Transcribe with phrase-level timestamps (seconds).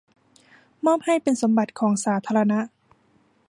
[0.85, 2.59] มอบให้เป็นสมบัติของสาธารณะ